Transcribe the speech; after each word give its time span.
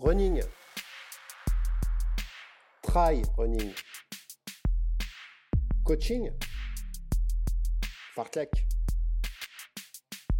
running, 0.00 0.40
try 2.82 3.22
running, 3.36 3.72
coaching, 5.84 6.30
fartlek. 8.14 8.66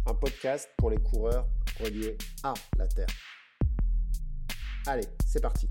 Un 0.07 0.15
podcast 0.15 0.67
pour 0.77 0.89
les 0.89 0.97
coureurs 0.97 1.47
reliés 1.79 2.17
à 2.43 2.55
la 2.77 2.87
Terre. 2.87 3.07
Allez, 4.87 5.05
c'est 5.27 5.41
parti. 5.41 5.69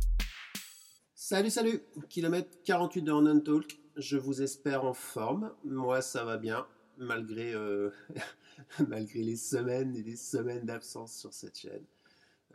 Salut, 1.15 1.51
salut 1.51 1.83
Kilomètre 2.09 2.63
48 2.65 3.03
de 3.03 3.11
Run 3.11 3.41
Talk. 3.41 3.81
Je 3.97 4.17
vous 4.17 4.41
espère 4.41 4.85
en 4.85 4.95
forme. 4.95 5.53
Moi, 5.65 6.01
ça 6.01 6.25
va 6.25 6.39
bien, 6.39 6.65
malgré, 6.97 7.53
euh, 7.55 7.91
malgré 8.89 9.23
les 9.23 9.37
semaines 9.37 9.97
et 9.97 10.03
les 10.05 10.17
semaines 10.17 10.65
d'absence 10.65 11.17
sur 11.17 11.35
cette 11.35 11.59
chaîne. 11.59 11.85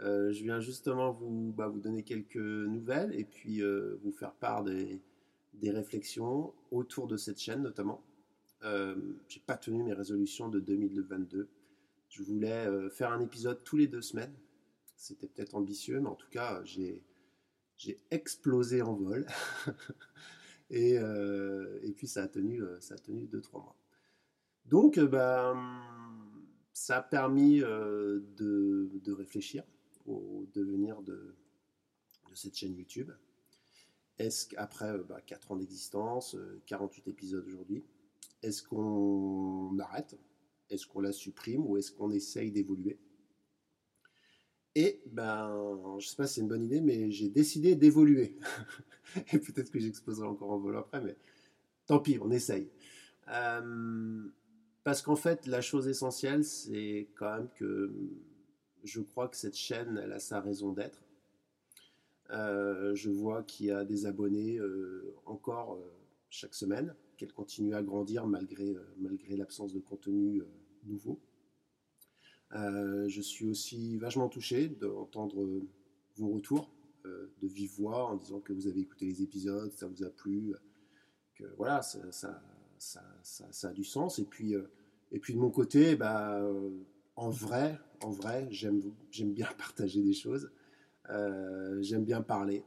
Euh, 0.02 0.34
je 0.34 0.44
viens 0.44 0.60
justement 0.60 1.12
vous, 1.12 1.54
bah, 1.54 1.68
vous 1.68 1.80
donner 1.80 2.04
quelques 2.04 2.36
nouvelles 2.36 3.14
et 3.18 3.24
puis 3.24 3.62
euh, 3.62 3.98
vous 4.04 4.12
faire 4.12 4.34
part 4.34 4.64
des, 4.64 5.02
réflexions 5.64 6.54
autour 6.70 7.08
de 7.08 7.18
cette 7.18 7.40
chaîne 7.40 7.64
notamment. 7.64 8.04
Euh, 8.64 8.96
j'ai 9.28 9.40
pas 9.40 9.58
tenu 9.58 9.84
mes 9.84 9.94
résolutions 9.94 10.50
de 10.50 10.60
2022. 10.60 11.48
Je 12.10 12.24
voulais 12.24 12.70
faire 12.92 13.12
un 13.12 13.20
épisode 13.20 13.64
tous 13.64 13.78
les 13.78 13.88
deux 13.88 14.02
semaines. 14.02 14.34
C'était 14.96 15.28
peut-être 15.28 15.56
ambitieux, 15.56 16.00
mais 16.00 16.08
en 16.08 16.16
tout 16.16 16.30
cas, 16.30 16.62
j'ai, 16.64 17.04
explosé 18.10 18.82
en 18.82 18.94
vol. 18.94 19.26
et, 20.70 20.98
puis 21.98 22.08
ça 22.08 22.24
a 22.24 22.28
tenu, 22.28 22.62
ça 22.80 22.94
a 22.94 22.98
tenu 22.98 23.26
2-3 23.26 23.54
mois. 23.54 23.76
Donc, 24.66 25.00
bah, 25.00 25.56
ça 26.72 26.98
a 26.98 27.02
permis 27.02 27.60
de 27.60 29.12
réfléchir 29.12 29.64
au 30.06 30.48
devenir 30.54 31.02
de, 31.02 31.36
cette 32.34 32.56
chaîne 32.56 32.76
YouTube. 32.76 33.12
Est-ce 34.18 34.48
qu'après 34.48 34.92
euh, 34.92 35.04
bah, 35.04 35.22
4 35.22 35.52
ans 35.52 35.56
d'existence, 35.56 36.36
48 36.66 37.08
euh, 37.08 37.12
épisodes 37.12 37.46
aujourd'hui, 37.48 37.84
est-ce 38.42 38.62
qu'on 38.64 39.78
arrête? 39.80 40.18
Est-ce 40.70 40.86
qu'on 40.86 41.00
la 41.00 41.12
supprime 41.12 41.66
ou 41.66 41.78
est-ce 41.78 41.92
qu'on 41.92 42.12
essaye 42.12 42.52
d'évoluer? 42.52 43.00
Et 44.76 45.02
ben, 45.06 45.96
je 46.00 46.08
sais 46.08 46.18
pas 46.18 46.28
si 46.28 46.36
c'est 46.36 46.42
une 46.42 46.50
bonne 46.50 46.66
idée, 46.66 46.82
mais 46.82 47.10
j'ai 47.10 47.30
décidé 47.30 47.76
d'évoluer. 47.76 48.38
Et 49.32 49.40
peut-être 49.40 49.72
que 49.72 49.80
j'exposerai 49.80 50.28
encore 50.28 50.52
en 50.52 50.60
vol 50.60 50.76
après, 50.76 51.00
mais 51.00 51.16
tant 51.86 52.00
pis, 52.00 52.20
on 52.22 52.30
essaye. 52.30 52.70
Euh, 53.30 54.28
parce 54.84 55.02
qu'en 55.02 55.16
fait, 55.16 55.48
la 55.48 55.62
chose 55.62 55.88
essentielle, 55.88 56.44
c'est 56.44 57.08
quand 57.16 57.34
même 57.38 57.50
que 57.56 57.92
je 58.86 59.02
crois 59.02 59.28
que 59.28 59.36
cette 59.36 59.56
chaîne, 59.56 60.00
elle 60.02 60.14
a 60.14 60.20
sa 60.20 60.40
raison 60.40 60.72
d'être. 60.72 61.04
Euh, 62.32 62.96
je 62.96 63.10
vois 63.10 63.44
qu'il 63.44 63.68
y 63.68 63.72
a 63.72 63.84
des 63.86 64.06
abonnés 64.06 64.58
euh, 64.58 65.16
encore 65.26 65.76
euh, 65.76 65.92
chaque 66.30 66.54
semaine, 66.54 66.96
qu'elle 67.18 67.34
continue 67.34 67.76
à 67.76 67.84
grandir 67.84 68.28
malgré, 68.28 68.76
malgré 68.98 69.38
l'absence 69.38 69.74
de 69.74 69.80
contenu 69.80 70.44
nouveau. 70.84 71.20
je 72.52 73.22
suis 73.22 73.46
aussi 73.46 73.98
vachement 73.98 74.28
touché 74.28 74.68
d'entendre 74.68 75.48
vos 76.18 76.30
retours 76.30 76.70
de 77.06 77.48
vive 77.48 77.72
voix 77.78 78.06
en 78.12 78.16
disant 78.18 78.42
que 78.42 78.52
vous 78.52 78.68
avez 78.68 78.82
écouté 78.82 79.06
les 79.06 79.22
épisodes, 79.22 79.72
ça 79.72 79.88
vous 79.88 80.04
a 80.04 80.10
plu, 80.10 80.54
que 81.36 81.46
voilà, 81.56 81.82
ça, 81.82 82.12
ça, 82.12 82.44
ça, 82.78 83.02
ça 83.24 83.70
a 83.70 83.74
du 83.74 83.86
sens. 83.86 84.20
Et 84.20 84.26
puis, 84.26 84.56
et 85.14 85.20
puis 85.20 85.34
de 85.34 85.40
mon 85.40 85.52
côté, 85.52 85.96
bah, 85.96 86.46
en 87.16 87.30
vrai, 87.30 87.80
en 88.04 88.12
vrai, 88.12 88.48
j'aime 88.52 88.82
bien 89.34 89.48
partager 89.58 90.02
des 90.02 90.14
choses. 90.14 90.52
Euh, 91.10 91.82
j'aime 91.82 92.04
bien 92.04 92.22
parler. 92.22 92.64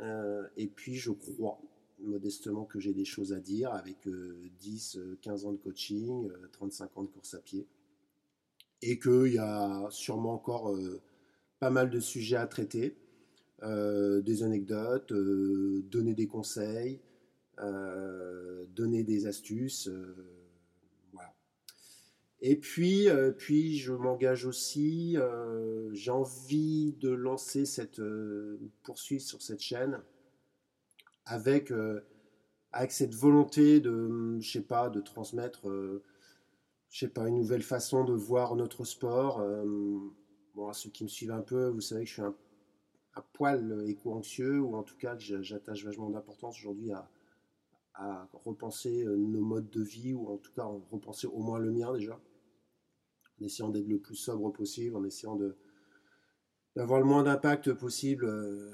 Euh, 0.00 0.46
et 0.56 0.66
puis, 0.66 0.96
je 0.96 1.10
crois 1.10 1.60
modestement 1.98 2.64
que 2.64 2.80
j'ai 2.80 2.94
des 2.94 3.04
choses 3.04 3.34
à 3.34 3.40
dire 3.40 3.72
avec 3.74 4.08
10, 4.58 4.96
euh, 4.96 5.18
15 5.20 5.44
ans 5.44 5.52
de 5.52 5.58
coaching, 5.58 6.30
35 6.52 6.96
ans 6.96 7.02
de 7.02 7.08
course 7.08 7.34
à 7.34 7.40
pied. 7.40 7.66
Et 8.82 8.98
qu'il 8.98 9.34
y 9.34 9.38
a 9.38 9.86
sûrement 9.90 10.32
encore 10.32 10.74
pas 11.58 11.68
mal 11.68 11.90
de 11.90 12.00
sujets 12.00 12.36
à 12.36 12.46
traiter, 12.46 12.96
des 13.62 14.42
anecdotes, 14.42 15.12
donner 15.12 16.14
des 16.14 16.26
conseils, 16.26 16.98
donner 17.58 19.04
des 19.04 19.26
astuces 19.26 19.90
et 22.42 22.56
puis, 22.56 23.08
euh, 23.08 23.32
puis 23.32 23.76
je 23.76 23.92
m'engage 23.92 24.46
aussi, 24.46 25.16
euh, 25.18 25.92
j'ai 25.92 26.10
envie 26.10 26.94
de 26.94 27.10
lancer 27.10 27.66
cette 27.66 27.98
euh, 28.00 28.58
poursuite 28.82 29.20
sur 29.20 29.42
cette 29.42 29.60
chaîne 29.60 30.00
avec, 31.26 31.72
avec 32.72 32.90
cette 32.90 33.14
volonté 33.14 33.78
de, 33.78 34.38
je 34.40 34.50
sais 34.50 34.62
pas, 34.62 34.90
de 34.90 35.00
transmettre, 35.00 35.68
je 36.88 36.98
sais 36.98 37.08
pas, 37.08 37.28
une 37.28 37.36
nouvelle 37.36 37.62
façon 37.62 38.02
de 38.04 38.14
voir 38.14 38.56
notre 38.56 38.84
sport. 38.84 39.38
bon, 40.56 40.68
à 40.68 40.72
ceux 40.72 40.90
qui 40.90 41.04
me 41.04 41.08
suivent 41.08 41.30
un 41.30 41.42
peu, 41.42 41.68
vous 41.68 41.80
savez 41.80 42.02
que 42.02 42.08
je 42.08 42.14
suis 42.14 42.22
un, 42.22 42.34
poil 43.32 43.84
éco-anxieux, 43.86 44.60
ou 44.60 44.74
en 44.74 44.82
tout 44.82 44.96
cas 44.96 45.14
que 45.14 45.22
j'attache 45.42 45.84
vachement 45.84 46.10
d'importance 46.10 46.58
aujourd'hui 46.58 46.90
à, 46.90 47.08
à 47.94 48.28
repenser 48.32 49.04
nos 49.04 49.42
modes 49.42 49.70
de 49.70 49.82
vie, 49.82 50.14
ou 50.14 50.32
en 50.32 50.38
tout 50.38 50.52
cas 50.52 50.68
repenser 50.90 51.28
au 51.28 51.38
moins 51.42 51.60
le 51.60 51.70
mien 51.70 51.92
déjà 51.92 52.18
en 53.40 53.44
essayant 53.44 53.68
d'être 53.68 53.88
le 53.88 53.98
plus 53.98 54.16
sobre 54.16 54.50
possible, 54.50 54.96
en 54.96 55.04
essayant 55.04 55.36
de, 55.36 55.56
d'avoir 56.76 57.00
le 57.00 57.06
moins 57.06 57.22
d'impact 57.22 57.72
possible 57.72 58.24
euh, 58.24 58.72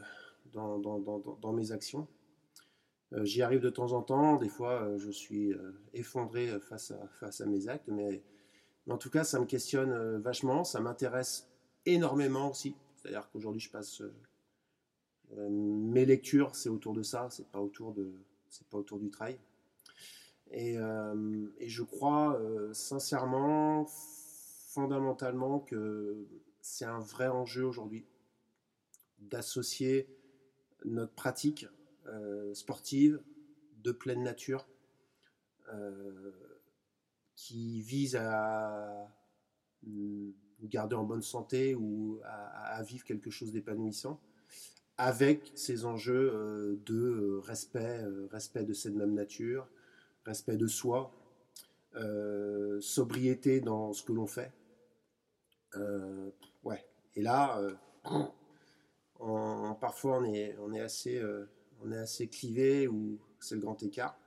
dans, 0.52 0.78
dans, 0.78 0.98
dans, 1.40 1.52
mes 1.52 1.72
actions. 1.72 2.06
Euh, 3.12 3.24
j'y 3.24 3.42
arrive 3.42 3.60
de 3.60 3.70
temps 3.70 3.92
en 3.92 4.02
temps, 4.02 4.36
des 4.36 4.48
fois 4.48 4.82
euh, 4.82 4.98
je 4.98 5.10
suis 5.10 5.54
effondré 5.92 6.48
face 6.60 6.90
à, 6.90 7.08
face 7.20 7.40
à 7.40 7.46
mes 7.46 7.68
actes, 7.68 7.88
mais, 7.88 8.22
en 8.88 8.98
tout 8.98 9.10
cas 9.10 9.24
ça 9.24 9.40
me 9.40 9.46
questionne 9.46 10.18
vachement, 10.18 10.62
ça 10.62 10.80
m'intéresse 10.80 11.48
énormément 11.86 12.50
aussi. 12.50 12.76
C'est-à-dire 12.94 13.28
qu'aujourd'hui 13.32 13.60
je 13.60 13.70
passe 13.70 14.02
mes 15.36 16.04
lectures, 16.04 16.54
c'est 16.54 16.68
autour 16.68 16.92
de 16.92 17.02
ça, 17.02 17.26
c'est 17.30 17.48
pas 17.48 17.60
autour 17.60 17.96
pas 18.70 18.78
autour 18.78 19.00
du 19.00 19.10
trail. 19.10 19.38
Et, 20.52 20.76
et 21.58 21.68
je 21.68 21.82
crois 21.82 22.40
sincèrement 22.72 23.88
fondamentalement 24.76 25.60
que 25.60 26.26
c'est 26.60 26.84
un 26.84 26.98
vrai 26.98 27.28
enjeu 27.28 27.64
aujourd'hui 27.64 28.04
d'associer 29.18 30.06
notre 30.84 31.14
pratique 31.14 31.66
euh, 32.08 32.52
sportive 32.52 33.22
de 33.82 33.90
pleine 33.90 34.22
nature 34.22 34.68
euh, 35.72 36.30
qui 37.36 37.80
vise 37.80 38.16
à 38.16 39.10
nous 39.84 40.34
garder 40.62 40.94
en 40.94 41.04
bonne 41.04 41.22
santé 41.22 41.74
ou 41.74 42.20
à, 42.24 42.82
vivre 42.82 43.04
quelque 43.06 43.30
chose 43.30 43.52
d'épanouissant 43.52 44.20
avec 44.98 45.52
ces 45.54 45.86
enjeux 45.86 46.32
euh, 46.34 46.76
de 46.84 47.40
respect, 47.44 48.04
respect 48.30 48.64
de 48.64 48.74
cette 48.74 48.94
même 48.94 49.14
nature, 49.14 49.66
respect 50.26 50.58
de 50.58 50.66
soi, 50.66 51.12
sobriété 52.80 53.62
dans 53.62 53.94
ce 53.94 54.02
que 54.02 54.12
l'on 54.12 54.26
fait, 54.26 54.52
ouais. 56.64 56.84
Et 57.14 57.22
là, 57.22 57.58
euh, 57.58 57.74
parfois 59.80 60.18
on 60.18 60.24
est, 60.24 60.56
on 60.58 60.72
est 60.72 60.80
assez, 60.80 61.18
euh, 61.18 61.48
on 61.82 61.90
est 61.90 61.98
assez 61.98 62.28
clivé 62.28 62.86
ou 62.86 63.18
c'est 63.40 63.54
le 63.54 63.60
grand 63.60 63.82
écart. 63.82 64.18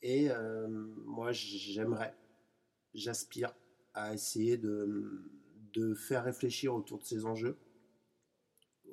Et 0.00 0.28
moi, 1.06 1.32
j'aimerais, 1.32 2.14
j'aspire 2.94 3.52
à 3.94 4.14
essayer 4.14 4.56
de, 4.56 5.28
de, 5.72 5.92
faire 5.92 6.22
réfléchir 6.22 6.72
autour 6.72 6.98
de 6.98 7.02
ces 7.02 7.26
enjeux, 7.26 7.58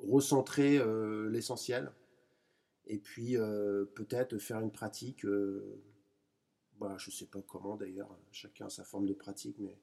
recentrer 0.02 0.80
l'essentiel, 1.30 1.92
et 2.88 2.98
puis 2.98 3.36
peut-être 3.94 4.36
faire 4.38 4.58
une 4.58 4.72
pratique. 4.72 5.24
Bah, 6.80 6.96
je 6.98 7.10
ne 7.10 7.14
sais 7.14 7.26
pas 7.26 7.40
comment 7.40 7.76
d'ailleurs, 7.76 8.10
chacun 8.32 8.66
a 8.66 8.70
sa 8.70 8.82
forme 8.82 9.06
de 9.06 9.14
pratique, 9.14 9.58
mais 9.60 9.78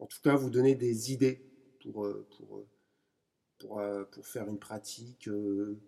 en 0.00 0.06
tout 0.06 0.20
cas 0.22 0.34
vous 0.34 0.50
donner 0.50 0.74
des 0.74 1.12
idées 1.12 1.46
pour, 1.80 2.04
euh, 2.04 2.26
pour, 2.36 2.56
euh, 2.56 2.66
pour, 3.58 3.78
euh, 3.78 4.04
pour 4.04 4.26
faire 4.26 4.48
une 4.48 4.58
pratique 4.58 5.28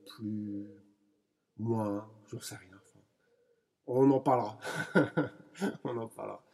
plus, 0.07 0.67
moins, 1.59 2.09
je 2.29 2.39
sais 2.39 2.57
rien. 2.57 2.79
on 3.87 4.11
en 4.11 4.21
parlera. 4.21 4.59
on 5.85 5.97
en 5.97 6.09
parlera. 6.09 6.45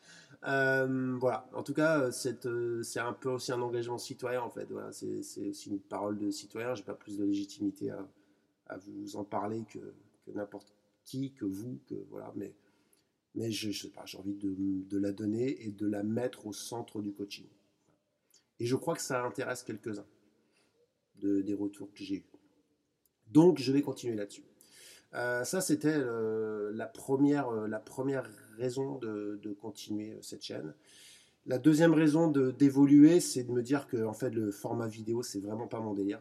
voilà, 1.19 1.49
en 1.53 1.63
tout 1.63 1.75
cas, 1.75 2.11
c'est 2.13 2.47
un 3.01 3.13
peu 3.13 3.31
aussi 3.31 3.53
un 3.53 3.61
engagement 3.61 3.99
citoyen 3.99 4.43
en 4.43 4.51
fait. 4.51 4.67
Voilà, 4.71 4.93
c'est 4.93 5.49
aussi 5.49 5.71
une 5.71 5.81
parole 5.81 6.19
de 6.19 6.31
citoyen. 6.31 6.75
J'ai 6.75 6.85
pas 6.85 6.95
plus 6.95 7.19
de 7.19 7.25
légitimité 7.25 7.91
à, 7.91 8.07
à 8.67 8.77
vous 8.79 9.17
en 9.17 9.25
parler 9.25 9.65
que, 9.65 9.81
que 10.25 10.31
n'importe 10.31 10.73
qui, 11.05 11.33
que 11.33 11.45
vous, 11.45 11.81
que 11.89 11.97
voilà. 12.11 12.33
Mais 12.37 12.55
mais 13.35 13.51
j'ai 13.51 13.73
envie 14.19 14.35
de, 14.35 14.99
la 14.99 15.13
donner 15.13 15.65
et 15.65 15.71
de 15.71 15.87
la 15.87 16.03
mettre 16.03 16.47
au 16.47 16.53
centre 16.53 17.01
du 17.03 17.13
coaching. 17.13 17.47
Et 18.61 18.67
je 18.67 18.77
crois 18.77 18.95
que 18.95 19.03
ça 19.03 19.25
intéresse 19.25 19.63
quelques-uns. 19.63 20.07
de, 21.21 21.43
des 21.43 21.55
retours 21.55 21.91
que 21.93 22.05
j'ai 22.05 22.17
eus. 22.17 22.31
Donc 23.29 23.59
je 23.59 23.73
vais 23.73 23.83
continuer 23.83 24.17
là-dessus. 24.17 24.45
Euh, 25.15 25.43
ça, 25.45 25.61
c'était 25.61 25.99
la, 25.99 26.87
première, 26.87 27.51
la 27.51 27.81
première 27.81 28.29
raison 28.57 28.99
de, 28.99 29.39
de, 29.43 29.53
continuer 29.53 30.17
cette 30.23 30.43
chaîne. 30.43 30.75
La 31.47 31.59
deuxième 31.59 31.95
raison 31.95 32.29
d'évoluer, 32.29 33.21
c'est 33.21 33.45
de 33.45 33.53
me 33.53 33.63
dire 33.63 33.87
que 33.87 34.05
en 34.05 34.13
fait, 34.13 34.31
le 34.31 34.51
format 34.51 34.87
vidéo, 34.87 35.23
c'est 35.23 35.41
vraiment 35.41 35.67
pas 35.67 35.81
mon 35.81 35.95
délire. 35.95 36.21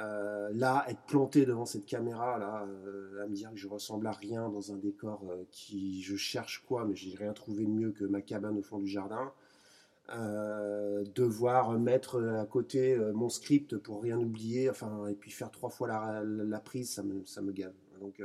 Euh, 0.00 0.50
là, 0.54 0.84
être 0.88 1.02
planté 1.02 1.44
devant 1.44 1.66
cette 1.66 1.84
caméra, 1.84 2.38
là, 2.38 2.66
euh, 2.86 3.22
à 3.22 3.26
me 3.26 3.34
dire 3.34 3.50
que 3.50 3.58
je 3.58 3.68
ressemble 3.68 4.06
à 4.06 4.12
rien 4.12 4.48
dans 4.48 4.72
un 4.72 4.76
décor 4.76 5.22
euh, 5.28 5.44
qui, 5.50 6.00
je 6.02 6.16
cherche 6.16 6.64
quoi, 6.66 6.86
mais 6.86 6.96
j'ai 6.96 7.14
rien 7.16 7.34
trouvé 7.34 7.64
de 7.64 7.70
mieux 7.70 7.90
que 7.90 8.04
ma 8.04 8.22
cabane 8.22 8.56
au 8.56 8.62
fond 8.62 8.78
du 8.78 8.86
jardin. 8.86 9.32
devoir 11.14 11.78
mettre 11.78 12.20
à 12.22 12.46
côté 12.46 12.96
mon 13.14 13.28
script 13.28 13.76
pour 13.76 14.02
rien 14.02 14.18
oublier, 14.18 14.70
enfin, 14.70 15.06
et 15.06 15.14
puis 15.14 15.30
faire 15.30 15.50
trois 15.50 15.70
fois 15.70 15.86
la, 15.88 16.60
prise, 16.60 16.90
ça 16.90 17.02
me, 17.02 17.24
ça 17.24 17.42
me 17.42 17.52
gave. 17.52 17.74
Donc, 18.00 18.22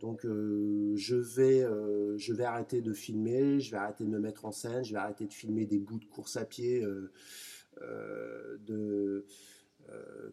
donc 0.00 0.20
je, 0.22 1.16
vais, 1.16 1.66
je 2.16 2.32
vais 2.32 2.44
arrêter 2.44 2.80
de 2.80 2.92
filmer, 2.94 3.60
je 3.60 3.72
vais 3.72 3.76
arrêter 3.76 4.04
de 4.04 4.08
me 4.10 4.18
mettre 4.18 4.46
en 4.46 4.52
scène, 4.52 4.84
je 4.84 4.92
vais 4.92 4.98
arrêter 4.98 5.26
de 5.26 5.34
filmer 5.34 5.66
des 5.66 5.78
bouts 5.78 5.98
de 5.98 6.06
course 6.06 6.36
à 6.38 6.46
pied, 6.46 6.86
de 8.66 9.26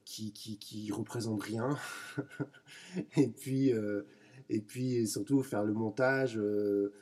qui, 0.05 0.33
qui, 0.33 0.57
qui, 0.57 0.91
représente 0.91 1.41
rien. 1.41 1.77
et, 3.17 3.27
puis, 3.27 3.73
euh, 3.73 4.03
et 4.49 4.61
puis 4.61 5.07
surtout 5.07 5.41
faire 5.41 5.63
le 5.63 5.73
montage. 5.73 6.37
Euh, 6.37 6.93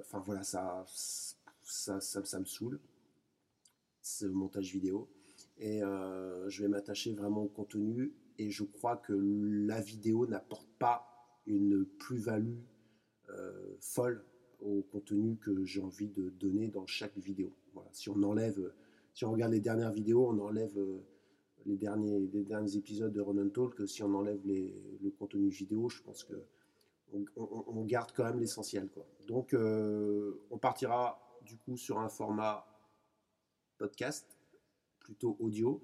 enfin 0.00 0.20
voilà, 0.20 0.42
ça 0.42 0.84
ça, 1.62 2.00
ça, 2.00 2.40
me 2.40 2.44
saoule. 2.44 2.80
Le 4.22 4.30
montage 4.30 4.72
vidéo. 4.72 5.08
Et 5.58 5.80
je 5.80 6.62
vais 6.62 6.68
m'attacher 6.68 7.14
vraiment 7.14 7.42
au 7.42 7.48
contenu. 7.48 8.12
Et 8.38 8.50
je 8.50 8.64
crois 8.64 8.96
que 8.96 9.12
la 9.12 9.80
vidéo 9.80 10.26
n'apporte 10.26 10.68
pas 10.78 11.06
une 11.46 11.84
plus-value 11.84 12.58
folle 13.80 14.24
au 14.60 14.82
contenu 14.82 15.36
que 15.36 15.64
j'ai 15.64 15.80
envie 15.82 16.08
de 16.08 16.30
donner 16.30 16.68
dans 16.68 16.86
chaque 16.86 17.16
vidéo. 17.18 17.52
Voilà. 17.74 17.88
Si 17.92 18.08
on 18.08 18.22
enlève, 18.22 18.72
si 19.14 19.24
on 19.24 19.32
regarde 19.32 19.52
les 19.52 19.60
dernières 19.60 19.92
vidéos, 19.92 20.28
on 20.28 20.38
enlève 20.38 20.78
les 21.66 21.76
derniers, 21.76 22.18
les 22.32 22.44
derniers 22.44 22.76
épisodes 22.76 23.12
de 23.12 23.20
Ronan 23.20 23.48
Talk, 23.48 23.88
si 23.88 24.02
on 24.02 24.14
enlève 24.14 24.40
le 24.44 25.10
contenu 25.10 25.48
vidéo, 25.48 25.88
je 25.88 26.02
pense 26.02 26.24
que 26.24 26.34
on, 27.36 27.84
garde 27.84 28.12
quand 28.12 28.24
même 28.24 28.40
l'essentiel. 28.40 28.88
Donc, 29.26 29.54
euh, 29.54 30.40
on 30.50 30.58
partira 30.58 31.20
du 31.44 31.56
coup 31.58 31.76
sur 31.76 31.98
un 31.98 32.08
format 32.08 32.66
podcast, 33.78 34.38
plutôt 35.00 35.36
audio, 35.40 35.82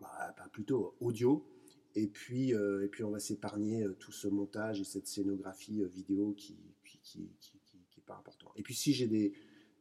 bah, 0.00 0.34
plutôt 0.52 0.96
audio, 1.00 1.46
et 1.94 2.08
puis, 2.08 2.52
euh, 2.54 2.84
et 2.84 2.88
puis 2.88 3.04
on 3.04 3.10
va 3.10 3.20
s'épargner 3.20 3.84
euh, 3.84 3.94
tout 3.94 4.12
ce 4.12 4.26
montage 4.26 4.80
et 4.80 4.84
cette 4.84 5.06
scénographie 5.06 5.84
vidéo 5.84 6.34
qui, 6.36 6.58
qui, 6.84 6.98
qui, 7.40 7.60
qui, 7.64 8.00
est 8.00 8.04
pas 8.04 8.16
important. 8.16 8.50
Et 8.56 8.62
puis 8.62 8.74
si 8.74 8.92
j'ai 8.92 9.06
des, 9.06 9.32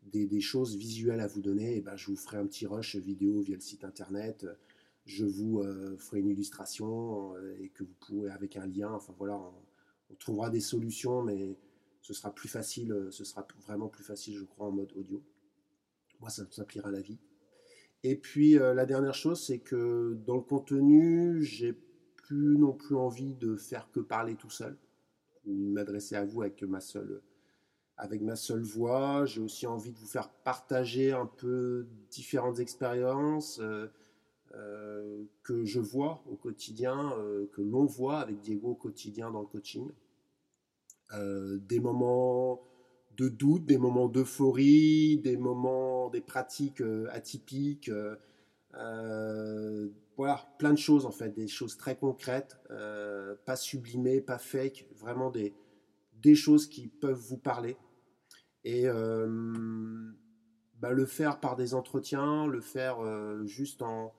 des, 0.03 0.27
des, 0.27 0.41
choses 0.41 0.75
visuelles 0.77 1.21
à 1.21 1.27
vous 1.27 1.41
donner, 1.41 1.73
et 1.73 1.77
eh 1.77 1.81
ben, 1.81 1.95
je 1.95 2.07
vous 2.07 2.15
ferai 2.15 2.37
un 2.37 2.45
petit 2.45 2.67
rush 2.67 2.95
vidéo 2.95 3.41
via 3.41 3.55
le 3.55 3.61
site 3.61 3.83
internet 3.83 4.45
je 5.05 5.25
vous 5.25 5.59
euh, 5.59 5.97
ferai 5.97 6.19
une 6.19 6.29
illustration 6.29 7.35
euh, 7.35 7.55
et 7.59 7.69
que 7.69 7.83
vous 7.83 7.93
pourrez 7.99 8.31
avec 8.31 8.55
un 8.55 8.65
lien, 8.65 8.91
enfin 8.91 9.13
voilà, 9.17 9.37
on, 9.37 10.15
trouvera 10.19 10.49
des 10.51 10.61
solutions, 10.61 11.23
mais 11.23 11.57
ce 12.01 12.13
sera 12.13 12.33
plus 12.33 12.47
facile, 12.47 12.91
euh, 12.91 13.11
ce 13.11 13.23
sera 13.23 13.45
vraiment 13.65 13.89
plus 13.89 14.03
facile, 14.03 14.37
je 14.37 14.45
crois, 14.45 14.67
en 14.67 14.71
mode 14.71 14.93
audio. 14.95 15.21
Moi, 16.19 16.29
ça 16.29 16.43
me 16.43 16.51
simplifiera 16.51 16.91
la 16.91 17.01
vie. 17.01 17.19
Et 18.03 18.15
puis 18.17 18.55
la 18.55 18.85
dernière 18.85 19.13
chose, 19.13 19.41
c'est 19.41 19.59
que 19.59 20.17
dans 20.25 20.35
le 20.35 20.41
contenu, 20.41 21.41
j'ai 21.41 21.71
plus 22.17 22.57
non 22.57 22.73
plus 22.73 22.97
envie 22.97 23.33
de 23.33 23.55
faire 23.55 23.89
que 23.91 24.01
parler 24.01 24.35
tout 24.35 24.49
seul 24.49 24.77
ou 25.45 25.53
m'adresser 25.71 26.15
à 26.15 26.25
vous 26.25 26.41
avec 26.41 26.61
ma 26.63 26.81
seule 26.81 27.21
avec 27.95 28.21
ma 28.21 28.35
seule 28.35 28.61
voix. 28.61 29.25
J'ai 29.25 29.39
aussi 29.39 29.67
envie 29.67 29.93
de 29.93 29.97
vous 29.97 30.07
faire 30.07 30.29
partager 30.29 31.13
un 31.13 31.25
peu 31.25 31.87
différentes 32.09 32.59
expériences. 32.59 33.61
Euh, 34.55 35.23
que 35.41 35.65
je 35.65 35.79
vois 35.79 36.23
au 36.29 36.35
quotidien, 36.35 37.13
euh, 37.17 37.49
que 37.53 37.61
l'on 37.61 37.85
voit 37.85 38.19
avec 38.19 38.39
Diego 38.39 38.69
au 38.69 38.75
quotidien 38.75 39.31
dans 39.31 39.41
le 39.41 39.47
coaching. 39.47 39.89
Euh, 41.13 41.57
des 41.57 41.79
moments 41.79 42.61
de 43.17 43.29
doute, 43.29 43.65
des 43.65 43.79
moments 43.79 44.07
d'euphorie, 44.07 45.17
des 45.17 45.37
moments, 45.37 46.09
des 46.09 46.21
pratiques 46.21 46.83
atypiques, 47.11 47.91
voilà, 48.71 50.45
plein 50.59 50.73
de 50.73 50.77
choses 50.77 51.05
en 51.07 51.11
fait, 51.11 51.29
des 51.29 51.47
choses 51.47 51.75
très 51.77 51.95
concrètes, 51.95 52.57
pas 53.45 53.55
sublimées, 53.55 54.21
pas 54.21 54.37
fake, 54.39 54.87
vraiment 54.95 55.29
des, 55.29 55.53
des 56.21 56.35
choses 56.35 56.67
qui 56.67 56.87
peuvent 56.87 57.19
vous 57.19 57.37
parler. 57.37 57.75
Et 58.63 58.85
bah, 60.79 60.91
le 60.91 61.05
faire 61.05 61.39
par 61.39 61.55
des 61.55 61.75
entretiens, 61.75 62.47
le 62.47 62.61
faire 62.61 62.97
juste 63.45 63.83
en, 63.83 64.11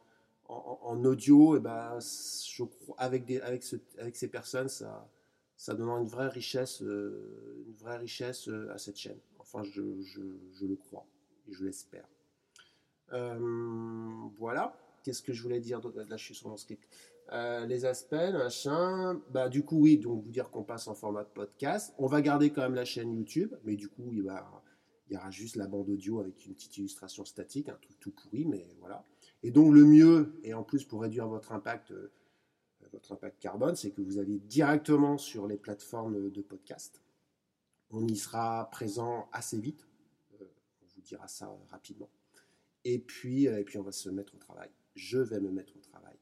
en, 0.48 1.04
audio, 1.04 1.54
et 1.54 1.58
eh 1.58 1.60
ben, 1.60 1.98
je 2.00 2.62
crois, 2.64 2.96
avec, 2.98 3.24
des, 3.24 3.40
avec, 3.40 3.62
ce, 3.62 3.76
avec 3.98 4.16
ces 4.16 4.28
personnes, 4.28 4.68
ça, 4.68 5.08
ça 5.56 5.74
donnera 5.74 6.00
une 6.00 6.08
vraie 6.08 6.28
richesse, 6.28 6.82
euh, 6.82 7.64
une 7.66 7.74
vraie 7.74 7.96
richesse 7.96 8.48
euh, 8.48 8.72
à 8.72 8.78
cette 8.78 8.96
chaîne. 8.96 9.18
Enfin, 9.38 9.62
je, 9.62 10.00
je, 10.02 10.66
le 10.66 10.76
crois 10.76 11.06
et 11.48 11.52
je 11.52 11.64
l'espère. 11.64 12.08
Euh, 13.12 14.28
voilà. 14.38 14.76
Qu'est-ce 15.02 15.22
que 15.22 15.32
je 15.32 15.42
voulais 15.42 15.60
dire 15.60 15.80
Là, 15.94 16.16
je 16.16 16.24
suis 16.24 16.34
sur 16.34 16.48
mon 16.48 16.56
script. 16.56 16.82
les 17.30 17.84
aspects, 17.84 18.14
machin. 18.14 19.20
Bah, 19.30 19.48
du 19.48 19.62
coup, 19.62 19.78
oui, 19.80 19.98
donc 19.98 20.24
vous 20.24 20.30
dire 20.30 20.50
qu'on 20.50 20.64
passe 20.64 20.88
en 20.88 20.94
format 20.94 21.24
de 21.24 21.28
podcast. 21.28 21.94
On 21.98 22.06
va 22.06 22.22
garder 22.22 22.50
quand 22.50 22.62
même 22.62 22.74
la 22.74 22.86
chaîne 22.86 23.12
YouTube, 23.12 23.54
mais 23.64 23.76
du 23.76 23.88
coup, 23.88 24.10
il, 24.12 24.30
il 25.08 25.12
y 25.12 25.16
aura 25.16 25.30
juste 25.30 25.56
la 25.56 25.66
bande 25.66 25.90
audio 25.90 26.20
avec 26.20 26.46
une 26.46 26.54
petite 26.54 26.78
illustration 26.78 27.24
statique, 27.26 27.68
un 27.68 27.74
truc 27.74 28.00
tout 28.00 28.12
pourri, 28.12 28.46
mais 28.46 28.66
voilà. 28.80 29.04
Et 29.44 29.50
donc 29.50 29.74
le 29.74 29.84
mieux, 29.84 30.32
et 30.42 30.54
en 30.54 30.62
plus 30.62 30.84
pour 30.84 31.02
réduire 31.02 31.28
votre 31.28 31.52
impact, 31.52 31.90
euh, 31.90 32.10
votre 32.92 33.12
impact 33.12 33.38
carbone, 33.38 33.76
c'est 33.76 33.90
que 33.90 34.00
vous 34.00 34.18
allez 34.18 34.38
directement 34.38 35.18
sur 35.18 35.46
les 35.46 35.58
plateformes 35.58 36.30
de 36.30 36.40
podcast. 36.40 37.02
On 37.90 38.08
y 38.08 38.16
sera 38.16 38.70
présent 38.70 39.28
assez 39.32 39.60
vite. 39.60 39.86
Euh, 40.40 40.46
on 40.82 40.86
vous 40.86 41.02
dira 41.02 41.28
ça 41.28 41.54
rapidement. 41.68 42.08
Et 42.84 42.98
puis, 42.98 43.46
euh, 43.46 43.60
et 43.60 43.64
puis 43.64 43.76
on 43.76 43.82
va 43.82 43.92
se 43.92 44.08
mettre 44.08 44.34
au 44.34 44.38
travail. 44.38 44.70
Je 44.94 45.18
vais 45.18 45.40
me 45.40 45.50
mettre 45.50 45.76
au 45.76 45.80
travail. 45.80 46.16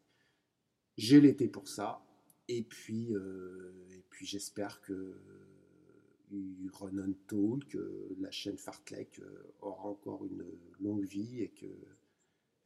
J'ai 0.97 1.21
l'été 1.21 1.47
pour 1.47 1.69
ça. 1.69 2.05
Et 2.49 2.64
puis, 2.64 3.12
et 3.12 4.02
puis 4.11 4.26
j'espère 4.26 4.81
que 4.81 5.17
Run 6.73 6.99
on 6.99 7.12
Talk, 7.29 7.79
la 8.19 8.33
chaîne 8.33 8.59
Fartlek 8.59 9.23
aura 9.61 9.85
encore 9.85 10.26
une 10.26 10.45
longue 10.81 11.05
vie 11.05 11.41
et 11.41 11.50
que 11.50 11.69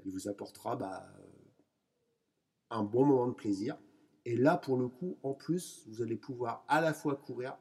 elle 0.07 0.13
vous 0.13 0.29
apportera 0.29 0.77
bah, 0.77 1.13
un 2.71 2.85
bon 2.85 3.05
moment 3.05 3.27
de 3.27 3.35
plaisir. 3.35 3.77
Et 4.25 4.37
là, 4.37 4.57
pour 4.57 4.77
le 4.77 4.89
coup, 4.89 5.19
en 5.23 5.35
plus, 5.35 5.85
vous 5.89 6.01
allez 6.03 6.17
pouvoir 6.17 6.65
à 6.69 6.81
la 6.81 6.95
fois 6.95 7.17
courir 7.17 7.59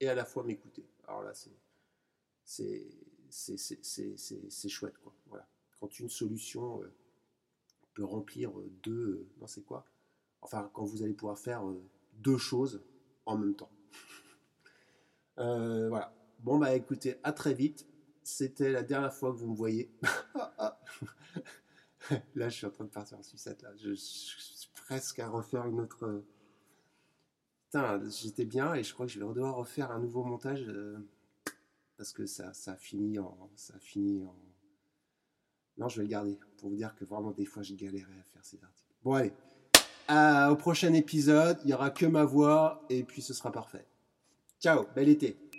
et 0.00 0.08
à 0.08 0.14
la 0.14 0.24
fois 0.24 0.44
m'écouter. 0.44 0.86
Alors 1.06 1.22
là, 1.22 1.32
c'est 2.44 2.88
chouette. 4.68 4.98
Quoi. 4.98 5.14
Voilà. 5.26 5.48
Quand 5.78 5.98
une 5.98 6.10
solution 6.10 6.82
euh, 6.82 6.92
peut 7.94 8.04
remplir 8.04 8.58
euh, 8.58 8.70
deux... 8.82 8.92
Euh, 8.92 9.28
non, 9.40 9.46
c'est 9.46 9.64
quoi? 9.64 9.86
Enfin, 10.42 10.70
quand 10.72 10.84
vous 10.84 11.02
allez 11.02 11.14
pouvoir 11.14 11.38
faire 11.38 11.62
deux 12.14 12.38
choses 12.38 12.82
en 13.26 13.36
même 13.36 13.54
temps. 13.54 13.70
voilà. 15.36 16.14
Bon, 16.40 16.58
bah 16.58 16.74
écoutez, 16.74 17.16
à 17.22 17.32
très 17.32 17.52
vite. 17.52 17.86
C'était 18.22 18.70
la 18.70 18.82
dernière 18.82 19.12
fois 19.12 19.32
que 19.32 19.36
vous 19.36 19.50
me 19.50 19.56
voyez. 19.56 19.90
là, 22.34 22.48
je 22.48 22.56
suis 22.56 22.66
en 22.66 22.70
train 22.70 22.84
de 22.84 22.90
partir 22.90 23.18
en 23.18 23.22
sucette. 23.22 23.62
Là. 23.62 23.70
Je, 23.76 23.94
suis 23.94 24.68
presque 24.86 25.18
à 25.18 25.28
refaire 25.28 25.66
une 25.66 25.80
autre. 25.80 26.24
Putain, 27.66 28.00
j'étais 28.08 28.44
bien 28.44 28.74
et 28.74 28.82
je 28.82 28.92
crois 28.92 29.06
que 29.06 29.12
je 29.12 29.20
vais 29.20 29.26
devoir 29.26 29.56
refaire 29.56 29.90
un 29.90 30.00
nouveau 30.00 30.24
montage 30.24 30.64
euh, 30.68 30.98
parce 31.96 32.12
que 32.12 32.26
ça, 32.26 32.52
ça 32.52 32.76
finit 32.76 33.18
en. 33.18 33.26
En. 33.26 34.34
Non, 35.78 35.88
je 35.88 35.96
vais 35.96 36.02
le 36.02 36.10
garder 36.10 36.38
pour 36.58 36.70
vous 36.70 36.76
dire 36.76 36.94
que 36.94 37.04
vraiment, 37.04 37.30
des 37.30 37.46
fois, 37.46 37.62
j'ai 37.62 37.76
galéré 37.76 38.12
à 38.20 38.24
faire 38.24 38.44
ces 38.44 38.62
articles. 38.62 38.94
Bon, 39.02 39.14
allez. 39.14 39.32
au 40.52 40.56
prochain 40.56 40.92
épisode, 40.92 41.58
il 41.62 41.68
n'y 41.68 41.74
aura 41.74 41.90
que 41.90 42.06
ma 42.06 42.24
voix 42.24 42.84
et 42.90 43.02
puis 43.04 43.22
ce 43.22 43.32
sera 43.32 43.50
parfait. 43.50 43.86
Ciao, 44.60 44.84
bel 44.94 45.08
été. 45.08 45.49